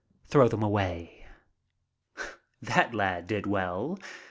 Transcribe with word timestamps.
"Throw 0.31 0.47
them 0.47 0.63
away." 0.63 1.27
That 2.59 2.91
lad 2.95 3.27
did 3.27 3.45
well. 3.45 3.99